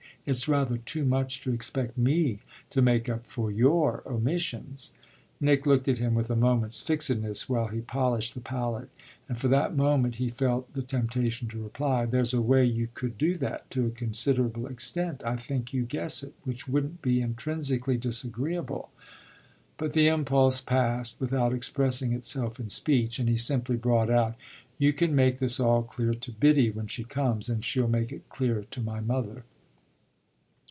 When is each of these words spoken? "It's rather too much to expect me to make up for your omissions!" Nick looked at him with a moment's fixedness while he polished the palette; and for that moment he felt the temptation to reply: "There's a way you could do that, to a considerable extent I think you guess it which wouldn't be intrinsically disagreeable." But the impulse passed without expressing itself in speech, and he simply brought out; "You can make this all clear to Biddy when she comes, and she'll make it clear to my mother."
"It's 0.23 0.47
rather 0.47 0.77
too 0.77 1.03
much 1.03 1.41
to 1.41 1.51
expect 1.51 1.97
me 1.97 2.41
to 2.69 2.79
make 2.83 3.09
up 3.09 3.25
for 3.25 3.49
your 3.49 4.03
omissions!" 4.05 4.93
Nick 5.39 5.65
looked 5.65 5.87
at 5.87 5.97
him 5.97 6.13
with 6.13 6.29
a 6.29 6.35
moment's 6.35 6.79
fixedness 6.83 7.49
while 7.49 7.69
he 7.69 7.81
polished 7.81 8.35
the 8.35 8.39
palette; 8.39 8.89
and 9.27 9.35
for 9.39 9.47
that 9.47 9.75
moment 9.75 10.17
he 10.17 10.29
felt 10.29 10.71
the 10.75 10.83
temptation 10.83 11.47
to 11.47 11.63
reply: 11.63 12.05
"There's 12.05 12.35
a 12.35 12.41
way 12.41 12.63
you 12.65 12.89
could 12.93 13.17
do 13.17 13.35
that, 13.39 13.67
to 13.71 13.87
a 13.87 13.89
considerable 13.89 14.67
extent 14.67 15.23
I 15.25 15.37
think 15.37 15.73
you 15.73 15.85
guess 15.85 16.21
it 16.21 16.35
which 16.43 16.67
wouldn't 16.67 17.01
be 17.01 17.19
intrinsically 17.19 17.97
disagreeable." 17.97 18.91
But 19.77 19.93
the 19.93 20.07
impulse 20.07 20.61
passed 20.61 21.19
without 21.19 21.51
expressing 21.51 22.13
itself 22.13 22.59
in 22.59 22.69
speech, 22.69 23.17
and 23.17 23.27
he 23.27 23.37
simply 23.37 23.75
brought 23.75 24.11
out; 24.11 24.35
"You 24.77 24.93
can 24.93 25.15
make 25.15 25.39
this 25.39 25.59
all 25.59 25.81
clear 25.81 26.13
to 26.13 26.31
Biddy 26.31 26.69
when 26.69 26.85
she 26.85 27.03
comes, 27.05 27.49
and 27.49 27.65
she'll 27.65 27.87
make 27.87 28.11
it 28.11 28.29
clear 28.29 28.65
to 28.69 28.81
my 28.81 28.99
mother." 28.99 29.45